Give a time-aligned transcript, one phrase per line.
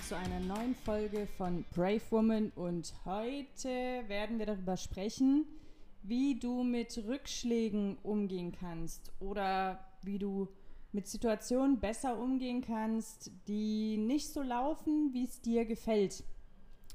[0.00, 3.68] willkommen zu einer neuen Folge von Brave Woman und heute
[4.06, 5.46] werden wir darüber sprechen,
[6.02, 10.48] wie du mit Rückschlägen umgehen kannst oder wie du
[10.92, 16.24] mit Situationen besser umgehen kannst, die nicht so laufen, wie es dir gefällt.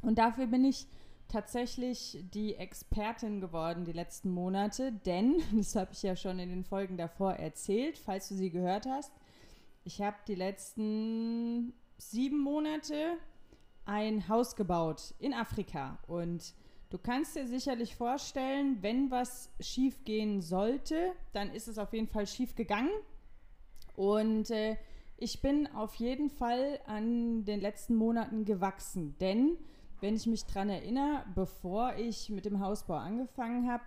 [0.01, 0.87] Und dafür bin ich
[1.27, 6.63] tatsächlich die Expertin geworden die letzten Monate, denn, das habe ich ja schon in den
[6.63, 9.11] Folgen davor erzählt, falls du sie gehört hast,
[9.83, 13.17] ich habe die letzten sieben Monate
[13.85, 15.99] ein Haus gebaut in Afrika.
[16.07, 16.53] Und
[16.89, 22.07] du kannst dir sicherlich vorstellen, wenn was schief gehen sollte, dann ist es auf jeden
[22.07, 22.91] Fall schief gegangen.
[23.95, 24.75] Und äh,
[25.17, 29.57] ich bin auf jeden Fall an den letzten Monaten gewachsen, denn
[30.01, 33.85] wenn ich mich daran erinnere, bevor ich mit dem Hausbau angefangen habe,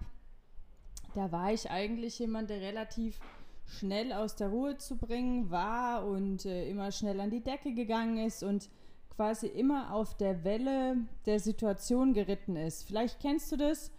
[1.15, 3.21] da war ich eigentlich jemand, der relativ
[3.69, 8.19] schnell aus der Ruhe zu bringen war und äh, immer schnell an die Decke gegangen
[8.19, 8.69] ist und
[9.15, 12.85] quasi immer auf der Welle der Situation geritten ist.
[12.85, 13.91] Vielleicht kennst du das,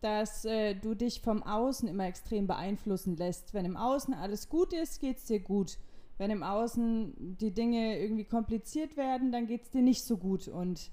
[0.00, 3.54] dass äh, du dich vom Außen immer extrem beeinflussen lässt.
[3.54, 5.78] Wenn im Außen alles gut ist, geht es dir gut.
[6.18, 10.48] Wenn im Außen die Dinge irgendwie kompliziert werden, dann geht es dir nicht so gut.
[10.48, 10.90] Und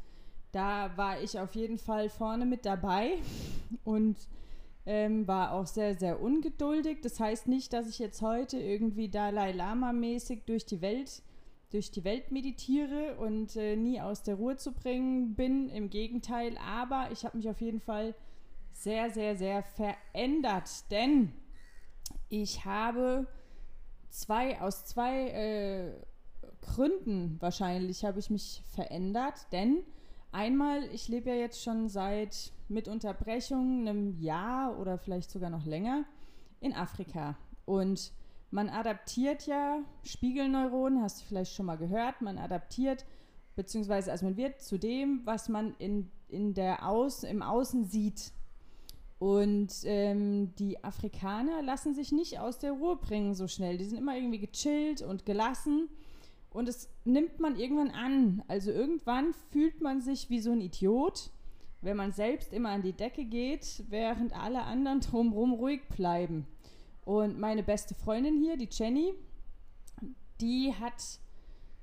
[0.51, 3.17] da war ich auf jeden Fall vorne mit dabei
[3.83, 4.15] und
[4.91, 6.97] ähm, war auch sehr, sehr ungeduldig.
[7.01, 11.23] Das heißt nicht, dass ich jetzt heute irgendwie Dalai Lama-mäßig durch die Welt
[11.69, 15.69] durch die Welt meditiere und äh, nie aus der Ruhe zu bringen bin.
[15.69, 18.13] Im Gegenteil, aber ich habe mich auf jeden Fall
[18.73, 21.31] sehr, sehr, sehr verändert, denn
[22.27, 23.25] ich habe
[24.09, 25.93] zwei aus zwei äh,
[26.59, 29.85] Gründen wahrscheinlich habe ich mich verändert, denn
[30.31, 35.65] einmal, ich lebe ja jetzt schon seit mit Unterbrechung einem Jahr oder vielleicht sogar noch
[35.65, 36.05] länger
[36.59, 37.37] in Afrika.
[37.65, 38.13] Und
[38.49, 43.05] man adaptiert ja Spiegelneuronen, hast du vielleicht schon mal gehört, man adaptiert,
[43.55, 48.31] beziehungsweise also man wird zu dem, was man in, in der Aus, im Außen sieht.
[49.19, 53.77] Und ähm, die Afrikaner lassen sich nicht aus der Ruhe bringen so schnell.
[53.77, 55.89] Die sind immer irgendwie gechillt und gelassen.
[56.51, 58.43] Und es nimmt man irgendwann an.
[58.47, 61.31] Also irgendwann fühlt man sich wie so ein Idiot
[61.81, 66.47] wenn man selbst immer an die Decke geht, während alle anderen drumherum ruhig bleiben.
[67.03, 69.13] Und meine beste Freundin hier, die Jenny,
[70.39, 71.19] die hat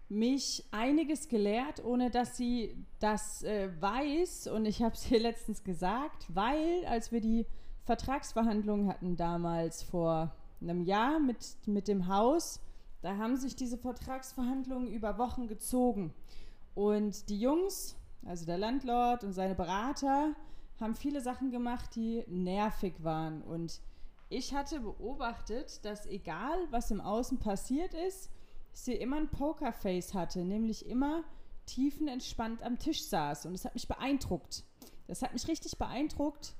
[0.09, 4.47] mich einiges gelehrt, ohne dass sie das äh, weiß.
[4.47, 7.45] Und ich habe es ihr letztens gesagt, weil als wir die
[7.85, 12.61] Vertragsverhandlungen hatten damals vor einem Jahr mit, mit dem Haus,
[13.01, 16.13] da haben sich diese Vertragsverhandlungen über Wochen gezogen.
[16.75, 20.35] Und die Jungs also der Landlord und seine Berater
[20.81, 23.43] haben viele Sachen gemacht, die nervig waren.
[23.43, 23.81] Und
[24.29, 28.31] ich hatte beobachtet, dass egal was im Außen passiert ist,
[28.73, 31.25] sie immer ein Pokerface hatte, nämlich immer
[31.67, 33.47] tiefenentspannt am Tisch saß.
[33.47, 34.65] Und das hat mich beeindruckt.
[35.07, 36.55] Das hat mich richtig beeindruckt,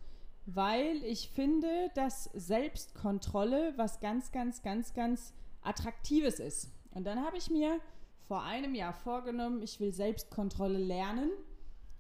[0.47, 6.71] weil ich finde, dass Selbstkontrolle was ganz, ganz, ganz, ganz Attraktives ist.
[6.93, 7.81] Und dann habe ich mir
[8.27, 11.31] vor einem Jahr vorgenommen, ich will Selbstkontrolle lernen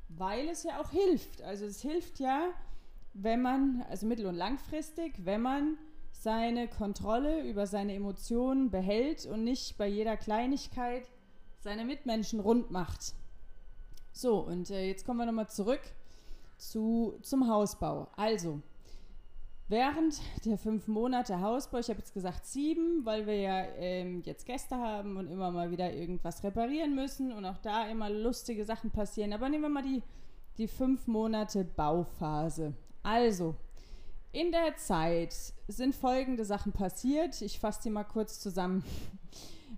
[0.08, 1.42] weil es ja auch hilft.
[1.42, 2.50] Also es hilft ja,
[3.14, 5.78] wenn man, also mittel- und langfristig, wenn man
[6.10, 11.08] seine Kontrolle über seine Emotionen behält und nicht bei jeder Kleinigkeit
[11.60, 13.14] seine Mitmenschen rund macht.
[14.12, 15.80] So, und äh, jetzt kommen wir nochmal zurück
[16.56, 18.08] zu, zum Hausbau.
[18.16, 18.62] Also,
[19.68, 24.46] während der fünf Monate Hausbau, ich habe jetzt gesagt sieben, weil wir ja ähm, jetzt
[24.46, 28.90] Gäste haben und immer mal wieder irgendwas reparieren müssen und auch da immer lustige Sachen
[28.90, 29.32] passieren.
[29.32, 30.02] Aber nehmen wir mal die,
[30.56, 32.72] die fünf Monate Bauphase.
[33.02, 33.54] Also,
[34.32, 35.34] in der Zeit
[35.68, 37.40] sind folgende Sachen passiert.
[37.42, 38.84] Ich fasse die mal kurz zusammen.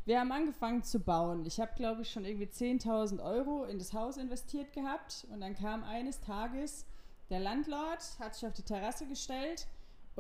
[0.07, 1.45] Wir haben angefangen zu bauen.
[1.45, 5.27] Ich habe, glaube ich, schon irgendwie 10.000 Euro in das Haus investiert gehabt.
[5.31, 6.87] Und dann kam eines Tages
[7.29, 9.69] der Landlord, hat sich auf die Terrasse gestellt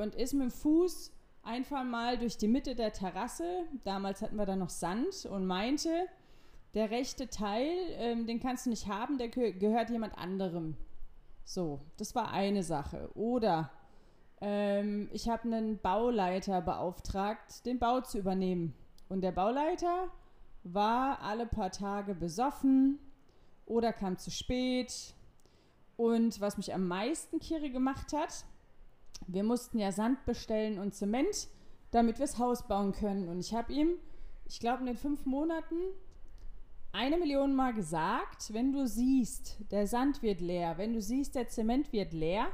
[0.00, 1.12] und ist mit dem Fuß
[1.43, 6.06] einfach mal durch die Mitte der Terrasse, damals hatten wir da noch Sand, und meinte,
[6.75, 10.76] der rechte Teil, ähm, den kannst du nicht haben, der gehört jemand anderem.
[11.44, 13.11] So, das war eine Sache.
[13.14, 13.70] Oder
[14.41, 18.75] ähm, ich habe einen Bauleiter beauftragt, den Bau zu übernehmen.
[19.08, 20.08] Und der Bauleiter
[20.62, 22.99] war alle paar Tage besoffen
[23.67, 25.14] oder kam zu spät.
[25.97, 28.44] Und was mich am meisten Kirre gemacht hat,
[29.32, 31.49] wir mussten ja Sand bestellen und Zement,
[31.91, 33.29] damit wir das Haus bauen können.
[33.29, 33.91] Und ich habe ihm,
[34.47, 35.77] ich glaube, in den fünf Monaten
[36.93, 41.49] eine Million Mal gesagt, wenn du siehst, der Sand wird leer, wenn du siehst, der
[41.49, 42.49] Zement wird leer,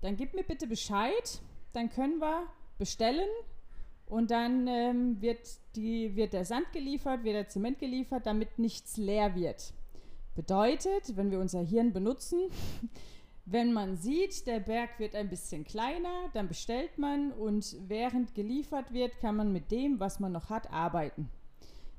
[0.00, 1.40] dann gib mir bitte Bescheid,
[1.72, 2.46] dann können wir
[2.78, 3.28] bestellen
[4.06, 5.46] und dann ähm, wird,
[5.76, 9.72] die, wird der Sand geliefert, wird der Zement geliefert, damit nichts leer wird.
[10.34, 12.40] Bedeutet, wenn wir unser Hirn benutzen,
[13.52, 18.92] wenn man sieht, der Berg wird ein bisschen kleiner, dann bestellt man und während geliefert
[18.92, 21.28] wird, kann man mit dem, was man noch hat, arbeiten.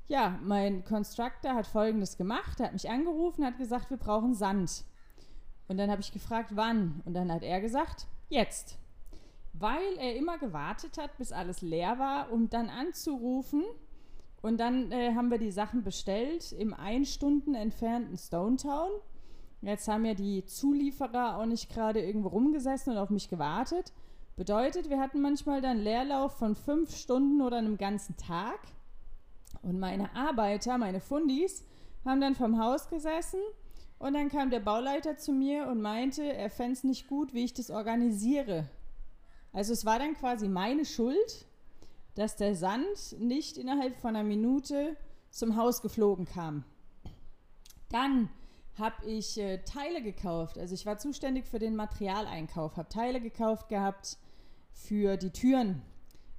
[0.08, 4.84] Ja, mein Constructor hat folgendes gemacht, er hat mich angerufen, hat gesagt, wir brauchen Sand.
[5.68, 7.02] Und dann habe ich gefragt, wann?
[7.04, 8.78] Und dann hat er gesagt, jetzt.
[9.52, 13.62] Weil er immer gewartet hat, bis alles leer war, um dann anzurufen.
[14.40, 18.90] Und dann äh, haben wir die Sachen bestellt im ein Stunden entfernten Stone Town.
[19.62, 23.92] Jetzt haben ja die Zulieferer auch nicht gerade irgendwo rumgesessen und auf mich gewartet.
[24.34, 28.58] Bedeutet, wir hatten manchmal dann Leerlauf von fünf Stunden oder einem ganzen Tag.
[29.62, 31.64] Und meine Arbeiter, meine Fundis,
[32.04, 33.38] haben dann vom Haus gesessen
[34.00, 37.44] und dann kam der Bauleiter zu mir und meinte, er fände es nicht gut, wie
[37.44, 38.68] ich das organisiere.
[39.52, 41.46] Also es war dann quasi meine Schuld,
[42.16, 44.96] dass der Sand nicht innerhalb von einer Minute
[45.30, 46.64] zum Haus geflogen kam.
[47.90, 48.28] Dann
[48.78, 50.58] habe ich äh, Teile gekauft.
[50.58, 54.18] Also ich war zuständig für den Materialeinkauf, habe Teile gekauft gehabt
[54.72, 55.82] für die Türen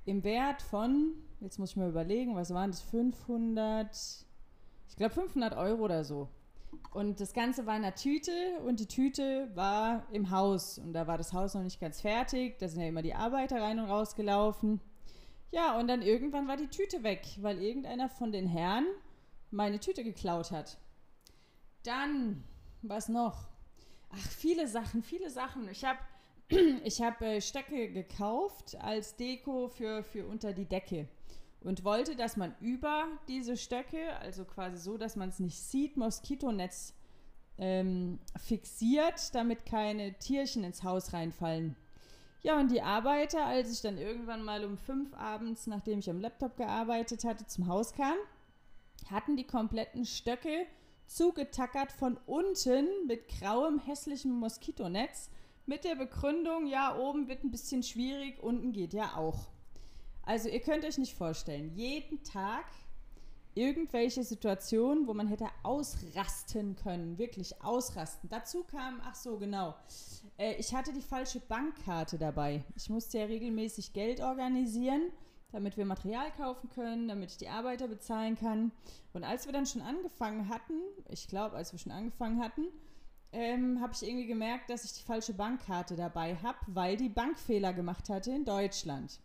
[0.06, 3.96] im Wert von, jetzt muss ich mal überlegen, was waren das, 500,
[4.90, 6.28] ich glaube 500 Euro oder so.
[6.92, 8.32] Und das Ganze war in einer Tüte
[8.66, 12.58] und die Tüte war im Haus und da war das Haus noch nicht ganz fertig,
[12.60, 14.82] da sind ja immer die Arbeiter rein und raus gelaufen.
[15.52, 18.86] Ja, und dann irgendwann war die Tüte weg, weil irgendeiner von den Herren
[19.52, 20.80] meine Tüte geklaut hat.
[21.84, 22.44] Dann,
[22.82, 23.48] was noch?
[24.10, 25.68] Ach, viele Sachen, viele Sachen.
[25.70, 26.00] Ich habe
[26.84, 31.08] ich hab, äh, Stöcke gekauft als Deko für, für unter die Decke
[31.62, 35.98] und wollte, dass man über diese Stöcke, also quasi so, dass man es nicht sieht,
[35.98, 36.94] Moskitonetz
[37.58, 41.76] ähm, fixiert, damit keine Tierchen ins Haus reinfallen.
[42.42, 46.20] Ja, und die Arbeiter, als ich dann irgendwann mal um fünf abends, nachdem ich am
[46.20, 48.18] Laptop gearbeitet hatte, zum Haus kam,
[49.10, 50.66] hatten die kompletten Stöcke
[51.14, 55.30] zugetackert von unten mit grauem, hässlichem Moskitonetz
[55.66, 59.48] mit der Begründung, ja, oben wird ein bisschen schwierig, unten geht ja auch.
[60.24, 62.66] Also ihr könnt euch nicht vorstellen, jeden Tag
[63.56, 68.30] irgendwelche Situationen, wo man hätte ausrasten können, wirklich ausrasten.
[68.30, 69.76] Dazu kam, ach so, genau,
[70.38, 72.64] äh, ich hatte die falsche Bankkarte dabei.
[72.76, 75.12] Ich musste ja regelmäßig Geld organisieren
[75.54, 78.72] damit wir Material kaufen können, damit ich die Arbeiter bezahlen kann.
[79.14, 80.74] Und als wir dann schon angefangen hatten,
[81.10, 82.66] ich glaube, als wir schon angefangen hatten,
[83.32, 87.74] ähm, habe ich irgendwie gemerkt, dass ich die falsche Bankkarte dabei habe, weil die Bankfehler
[87.74, 89.20] gemacht hatte in Deutschland.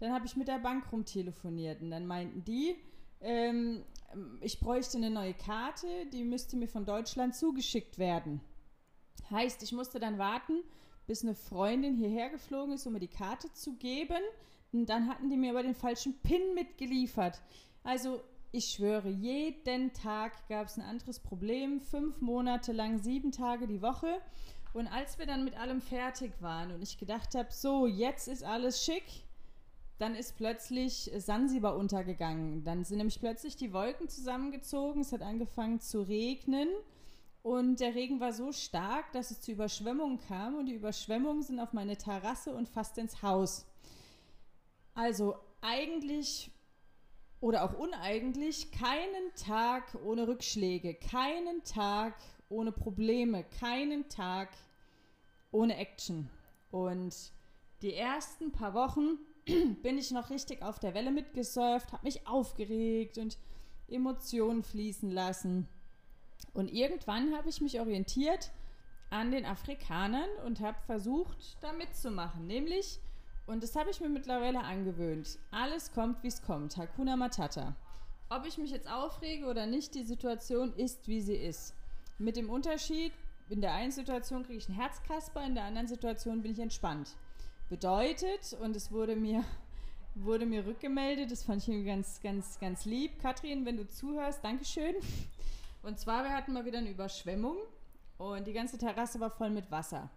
[0.00, 2.76] Dann habe ich mit der Bank rumtelefoniert und dann meinten die,
[3.20, 3.84] ähm,
[4.40, 8.40] ich bräuchte eine neue Karte, die müsste mir von Deutschland zugeschickt werden.
[9.30, 10.62] Heißt, ich musste dann warten,
[11.06, 14.22] bis eine Freundin hierher geflogen ist, um mir die Karte zu geben.
[14.72, 17.40] Und dann hatten die mir aber den falschen Pin mitgeliefert.
[17.82, 18.20] Also
[18.52, 21.80] ich schwöre, jeden Tag gab es ein anderes Problem.
[21.80, 24.20] Fünf Monate lang, sieben Tage die Woche.
[24.74, 28.44] Und als wir dann mit allem fertig waren und ich gedacht habe, so, jetzt ist
[28.44, 29.24] alles schick,
[29.98, 32.64] dann ist plötzlich Sansibar untergegangen.
[32.64, 36.68] Dann sind nämlich plötzlich die Wolken zusammengezogen, es hat angefangen zu regnen
[37.42, 41.60] und der Regen war so stark, dass es zu Überschwemmungen kam und die Überschwemmungen sind
[41.60, 43.66] auf meine Terrasse und fast ins Haus.
[44.98, 46.50] Also eigentlich
[47.40, 52.14] oder auch uneigentlich keinen Tag ohne Rückschläge, keinen Tag
[52.48, 54.48] ohne Probleme, keinen Tag
[55.52, 56.28] ohne Action.
[56.72, 57.14] Und
[57.80, 59.18] die ersten paar Wochen
[59.82, 63.38] bin ich noch richtig auf der Welle mitgesurft, habe mich aufgeregt und
[63.86, 65.68] Emotionen fließen lassen.
[66.54, 68.50] Und irgendwann habe ich mich orientiert
[69.10, 72.48] an den Afrikanern und habe versucht, da mitzumachen.
[72.48, 72.98] Nämlich
[73.48, 75.38] und das habe ich mir mittlerweile angewöhnt.
[75.50, 76.76] Alles kommt, wie es kommt.
[76.76, 77.74] Hakuna Matata.
[78.28, 81.74] Ob ich mich jetzt aufrege oder nicht, die Situation ist, wie sie ist.
[82.18, 83.10] Mit dem Unterschied,
[83.48, 87.16] in der einen Situation kriege ich einen Herzkasper, in der anderen Situation bin ich entspannt.
[87.70, 89.42] Bedeutet, und es wurde mir,
[90.14, 93.18] wurde mir rückgemeldet, das fand ich ganz, ganz, ganz lieb.
[93.22, 94.94] Katrin, wenn du zuhörst, Dankeschön.
[95.82, 97.56] Und zwar, wir hatten mal wieder eine Überschwemmung
[98.18, 100.10] und die ganze Terrasse war voll mit Wasser.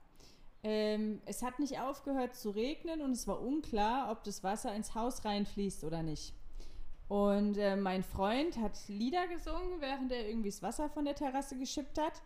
[0.63, 4.93] Ähm, es hat nicht aufgehört zu regnen und es war unklar, ob das Wasser ins
[4.93, 6.33] Haus reinfließt oder nicht.
[7.07, 11.57] Und äh, mein Freund hat Lieder gesungen, während er irgendwie das Wasser von der Terrasse
[11.57, 12.21] geschippt hat.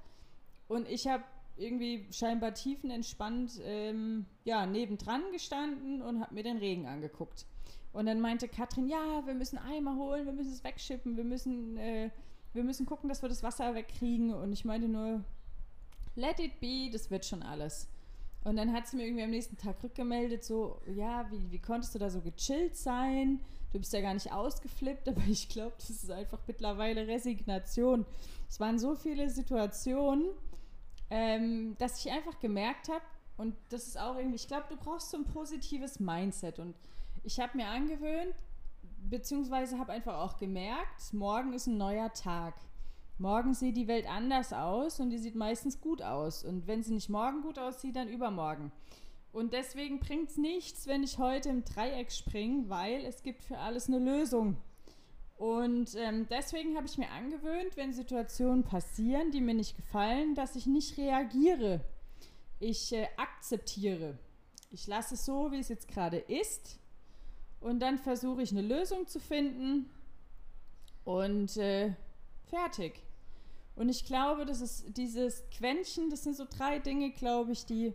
[0.68, 1.24] Und ich habe
[1.58, 7.46] irgendwie scheinbar tiefenentspannt ähm, ja, nebendran gestanden und habe mir den Regen angeguckt.
[7.94, 11.78] Und dann meinte Katrin, ja, wir müssen Eimer holen, wir müssen es wegschippen, wir müssen,
[11.78, 12.10] äh,
[12.54, 14.34] wir müssen gucken, dass wir das Wasser wegkriegen.
[14.34, 15.24] Und ich meinte nur,
[16.16, 17.88] let it be, das wird schon alles.
[18.46, 21.94] Und dann hat sie mir irgendwie am nächsten Tag rückgemeldet, so, ja, wie, wie konntest
[21.94, 23.42] du da so gechillt sein?
[23.76, 28.06] du bist ja gar nicht ausgeflippt, aber ich glaube, das ist einfach mittlerweile Resignation.
[28.50, 30.30] Es waren so viele Situationen,
[31.10, 33.04] ähm, dass ich einfach gemerkt habe,
[33.38, 36.58] und das ist auch irgendwie, ich glaube, du brauchst so ein positives Mindset.
[36.58, 36.74] Und
[37.24, 38.34] ich habe mir angewöhnt,
[39.10, 42.54] beziehungsweise habe einfach auch gemerkt, morgen ist ein neuer Tag.
[43.18, 46.44] Morgen sieht die Welt anders aus und die sieht meistens gut aus.
[46.44, 48.72] Und wenn sie nicht morgen gut aussieht, dann übermorgen.
[49.32, 53.58] Und deswegen bringt es nichts, wenn ich heute im Dreieck springe, weil es gibt für
[53.58, 54.58] alles eine Lösung.
[55.38, 60.56] Und ähm, deswegen habe ich mir angewöhnt, wenn Situationen passieren, die mir nicht gefallen, dass
[60.56, 61.82] ich nicht reagiere.
[62.60, 64.18] Ich äh, akzeptiere.
[64.72, 66.80] Ich lasse es so, wie es jetzt gerade ist.
[67.60, 69.90] Und dann versuche ich eine Lösung zu finden.
[71.04, 71.94] Und äh,
[72.50, 73.05] fertig.
[73.76, 77.94] Und ich glaube, das ist dieses Quäntchen, das sind so drei Dinge, glaube ich, die,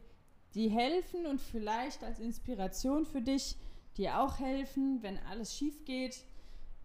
[0.55, 3.57] die helfen und vielleicht als Inspiration für dich,
[3.97, 6.25] die auch helfen, wenn alles schief geht.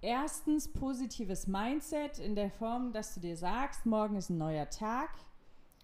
[0.01, 5.09] Erstens positives Mindset in der Form, dass du dir sagst, morgen ist ein neuer Tag,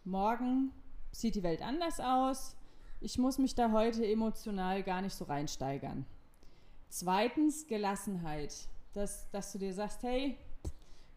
[0.06, 0.72] morgen
[1.12, 2.56] sieht die Welt anders aus,
[3.04, 6.06] ich muss mich da heute emotional gar nicht so reinsteigern.
[6.90, 8.54] Zweitens Gelassenheit,
[8.94, 10.38] dass, dass du dir sagst, hey,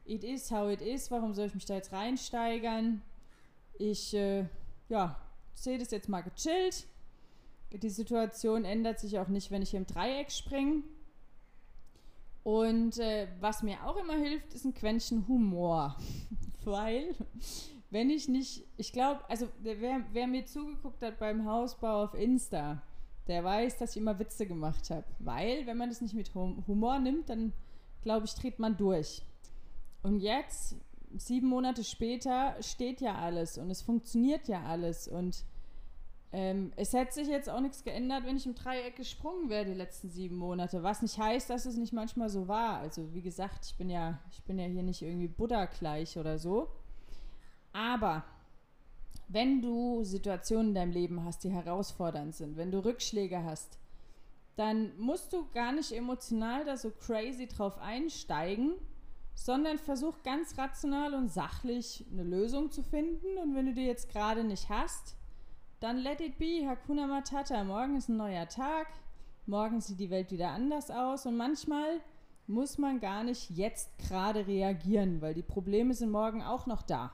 [0.04, 3.02] it is how it is, warum soll ich mich da jetzt reinsteigern?
[3.78, 4.46] Ich, äh,
[4.88, 5.16] ja,
[5.54, 6.86] sehe das jetzt mal gechillt.
[7.72, 10.82] Die Situation ändert sich auch nicht, wenn ich hier im Dreieck springe.
[12.44, 15.96] Und äh, was mir auch immer hilft, ist ein Quäntchen Humor.
[16.64, 17.14] Weil,
[17.90, 22.82] wenn ich nicht, ich glaube, also wer, wer, mir zugeguckt hat beim Hausbau auf Insta,
[23.26, 25.06] der weiß, dass ich immer Witze gemacht habe.
[25.18, 27.52] Weil, wenn man das nicht mit Humor nimmt, dann
[28.02, 29.22] glaube ich, dreht man durch.
[30.04, 30.76] Und jetzt,
[31.16, 35.08] sieben Monate später, steht ja alles und es funktioniert ja alles.
[35.08, 35.46] Und
[36.30, 39.72] ähm, es hätte sich jetzt auch nichts geändert, wenn ich im Dreieck gesprungen wäre die
[39.72, 40.82] letzten sieben Monate.
[40.82, 42.80] Was nicht heißt, dass es nicht manchmal so war.
[42.80, 46.38] Also wie gesagt, ich bin ja, ich bin ja hier nicht irgendwie Buddha gleich oder
[46.38, 46.68] so.
[47.72, 48.24] Aber
[49.28, 53.78] wenn du Situationen in deinem Leben hast, die herausfordernd sind, wenn du Rückschläge hast,
[54.56, 58.74] dann musst du gar nicht emotional da so crazy drauf einsteigen,
[59.34, 63.38] sondern versuch ganz rational und sachlich eine Lösung zu finden.
[63.42, 65.16] Und wenn du die jetzt gerade nicht hast,
[65.80, 67.62] dann let it be, Hakuna Matata.
[67.64, 68.86] Morgen ist ein neuer Tag,
[69.46, 72.00] morgen sieht die Welt wieder anders aus und manchmal
[72.46, 77.12] muss man gar nicht jetzt gerade reagieren, weil die Probleme sind morgen auch noch da.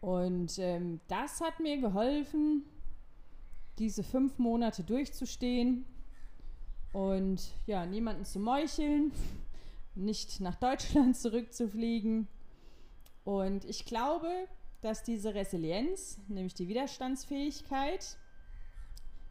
[0.00, 2.64] Und ähm, das hat mir geholfen,
[3.78, 5.84] diese fünf Monate durchzustehen
[6.92, 9.12] und ja, niemanden zu meucheln,
[9.94, 12.28] nicht nach Deutschland zurückzufliegen.
[13.24, 14.28] Und ich glaube,
[14.80, 18.16] dass diese Resilienz, nämlich die Widerstandsfähigkeit,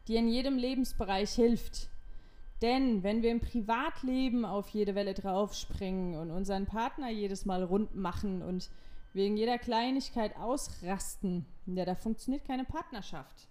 [0.06, 1.88] dir in jedem Lebensbereich hilft.
[2.62, 7.94] Denn wenn wir im Privatleben auf jede Welle draufspringen und unseren Partner jedes Mal rund
[7.94, 8.70] machen und
[9.12, 13.48] wegen jeder Kleinigkeit ausrasten, ja, da funktioniert keine Partnerschaft.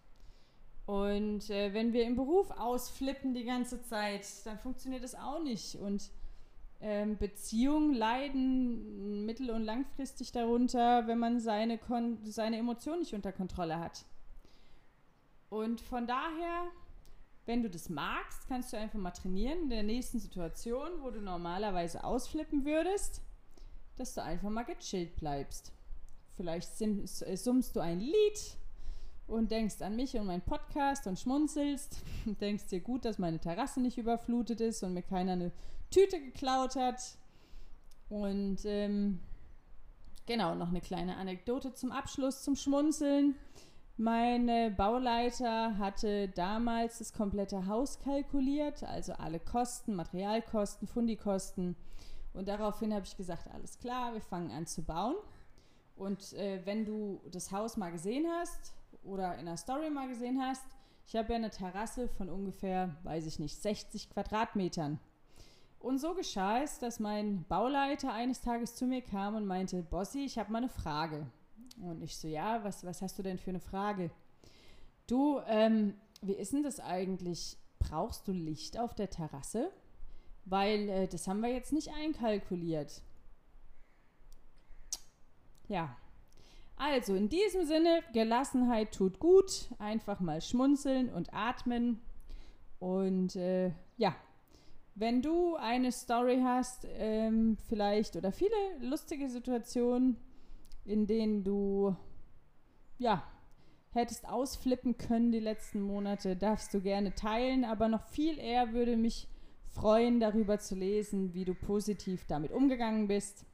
[0.86, 5.76] Und äh, wenn wir im Beruf ausflippen die ganze Zeit, dann funktioniert das auch nicht.
[5.76, 6.10] Und
[6.80, 11.78] Beziehungen leiden mittel- und langfristig darunter, wenn man seine,
[12.24, 14.06] seine Emotionen nicht unter Kontrolle hat.
[15.50, 16.68] Und von daher,
[17.46, 21.20] wenn du das magst, kannst du einfach mal trainieren in der nächsten Situation, wo du
[21.20, 23.22] normalerweise ausflippen würdest,
[23.98, 25.74] dass du einfach mal gechillt bleibst.
[26.38, 28.58] Vielleicht summst du ein Lied
[29.30, 33.40] und denkst an mich und meinen Podcast und schmunzelst und denkst dir gut, dass meine
[33.40, 35.52] Terrasse nicht überflutet ist und mir keiner eine
[35.92, 37.02] Tüte geklaut hat.
[38.10, 39.20] Und ähm,
[40.26, 43.36] genau, noch eine kleine Anekdote zum Abschluss, zum Schmunzeln.
[43.98, 51.76] Meine Bauleiter hatte damals das komplette Haus kalkuliert, also alle Kosten, Materialkosten, Fundikosten.
[52.34, 55.16] Und daraufhin habe ich gesagt, alles klar, wir fangen an zu bauen.
[55.98, 60.42] Und äh, wenn du das Haus mal gesehen hast oder in der Story mal gesehen
[60.42, 60.66] hast,
[61.06, 65.00] ich habe ja eine Terrasse von ungefähr, weiß ich nicht, 60 Quadratmetern.
[65.80, 70.20] Und so geschah es, dass mein Bauleiter eines Tages zu mir kam und meinte, Bossi,
[70.20, 71.26] ich habe mal eine Frage.
[71.82, 74.12] Und ich so, ja, was, was hast du denn für eine Frage?
[75.08, 77.58] Du, ähm, wie ist denn das eigentlich?
[77.80, 79.72] Brauchst du Licht auf der Terrasse?
[80.46, 83.02] Weil äh, das haben wir jetzt nicht einkalkuliert.
[85.70, 85.96] Ja.
[86.80, 89.70] Also in diesem Sinne, Gelassenheit tut gut.
[89.80, 92.00] Einfach mal schmunzeln und atmen.
[92.80, 94.16] Und äh, ja,
[94.96, 100.16] wenn du eine Story hast, ähm, vielleicht oder viele lustige Situationen,
[100.86, 101.98] in denen du
[102.98, 103.24] ja
[103.92, 107.66] hättest ausflippen können die letzten Monate, darfst du gerne teilen.
[107.66, 109.28] Aber noch viel eher würde mich
[109.68, 113.46] freuen, darüber zu lesen, wie du positiv damit umgegangen bist.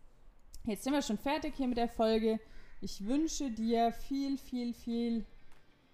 [0.65, 2.39] Jetzt sind wir schon fertig hier mit der Folge.
[2.81, 5.25] Ich wünsche dir viel, viel, viel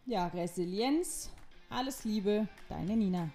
[0.06, 1.30] ja, Resilienz.
[1.70, 3.30] Alles Liebe, deine Nina.